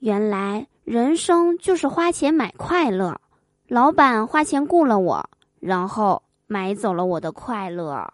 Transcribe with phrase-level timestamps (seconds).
[0.00, 3.20] 原来人生就是花钱买快乐，
[3.66, 5.28] 老板花钱雇了我，
[5.58, 8.08] 然后买走了我的快乐。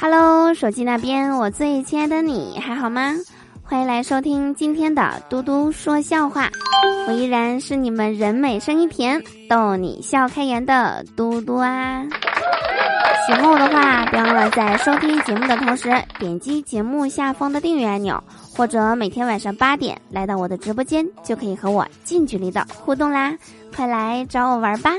[0.00, 3.12] Hello，手机那边，我最亲爱的你还好吗？
[3.70, 6.48] 欢迎来收听今天的嘟嘟说笑话，
[7.06, 12.02] 我依然是你们人美声音甜、逗你笑开颜的嘟嘟啊！
[13.26, 18.24] 喜欢我的话，别忘了在收听节目的同时点击节目下方的订阅按钮，
[18.56, 23.36] 或者每天晚上八点来到我的直播间，就可以和我近距离的互动啦！
[23.76, 24.92] 快来找我玩吧！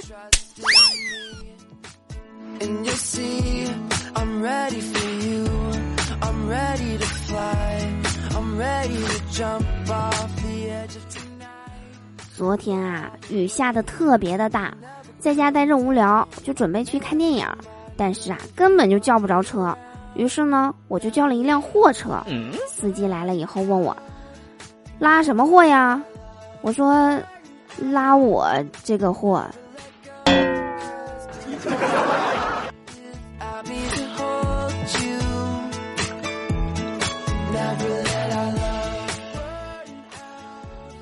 [12.35, 14.73] 昨天啊，雨下的特别的大，
[15.19, 17.45] 在家待着无聊，就准备去看电影，
[17.97, 19.77] 但是啊，根本就叫不着车，
[20.15, 22.21] 于是呢，我就叫了一辆货车。
[22.67, 23.95] 司机来了以后问我，
[24.99, 26.01] 拉什么货呀？
[26.61, 27.17] 我说，
[27.77, 28.49] 拉我
[28.83, 29.45] 这个货。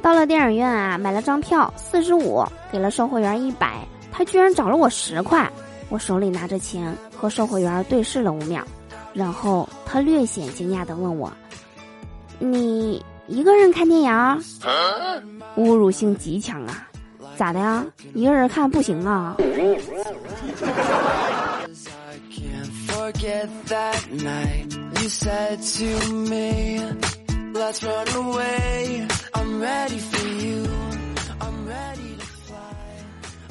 [0.08, 2.42] 到了电影院啊，买了张票四十五，
[2.72, 5.52] 给了售货员一百，他居然找了我十块。
[5.90, 8.64] 我手里拿着钱，和售货员对视了五秒，
[9.12, 11.30] 然后他略显惊讶的问我
[12.40, 14.10] ：“你一个人看电影？”
[15.58, 16.88] 侮辱性极强啊！
[17.36, 17.86] 咋的呀？
[18.14, 19.36] 一个人看不行啊？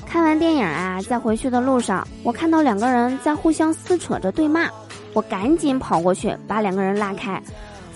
[0.06, 4.68] 看完电影啊，在回去的路上，我看到两个人在互相撕扯着对骂，
[5.12, 7.42] 我赶紧跑过去把两个人拉开，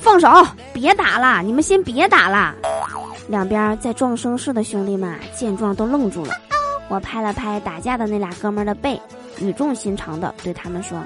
[0.01, 0.29] 放手，
[0.73, 2.55] 别打了，你们先别打了。
[3.29, 6.35] 两边在壮声势的兄弟们见状都愣住了，
[6.89, 9.01] 我拍了拍打架的那俩哥们的背，
[9.39, 11.01] 语重心长的对他们说：“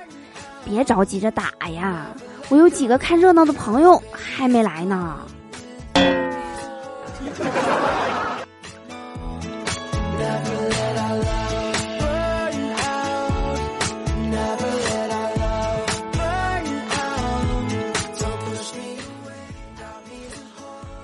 [0.65, 2.07] 别着急着打呀，
[2.49, 5.19] 我有几个看热闹的朋友还没来呢。”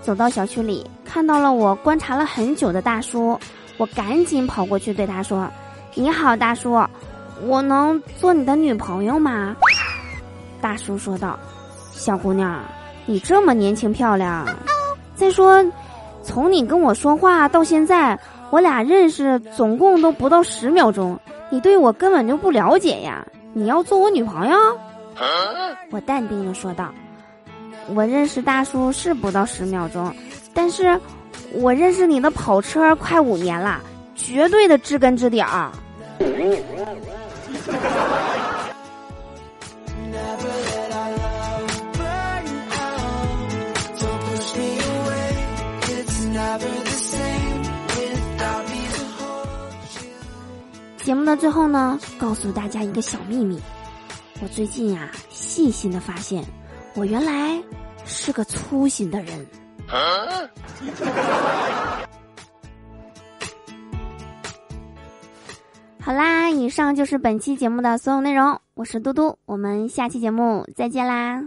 [0.03, 3.39] 走到小区里，看到了我观察了很久的大叔，
[3.77, 5.49] 我赶紧跑过去对他说
[5.95, 6.85] ：“你好，大叔，
[7.43, 9.55] 我能做你的女朋友吗？”
[10.61, 11.37] 大叔说道
[11.93, 12.61] ：“小姑娘，
[13.07, 14.47] 你这么年轻漂亮，
[15.15, 15.65] 再说，
[16.23, 18.19] 从你跟我说话到现在，
[18.51, 21.19] 我俩认识总共都不到十秒钟，
[21.51, 23.27] 你对我根本就不了解呀！
[23.53, 24.57] 你要做我女朋友？”
[25.91, 26.93] 我淡定的说道。
[27.95, 30.15] 我认识大叔是不到十秒钟，
[30.55, 30.99] 但是
[31.53, 33.81] 我认识你的跑车快五年了，
[34.15, 35.71] 绝对的知根知底儿。
[51.11, 53.61] 节目的最后呢，告诉大家一个小秘密，
[54.41, 56.45] 我最近呀细心的发现，
[56.95, 57.61] 我原来。
[58.05, 59.45] 是个粗心的人。
[66.01, 68.61] 好啦，以上就是本期节目的所有内容。
[68.75, 71.43] 我是嘟嘟，我们下期节目再见啦。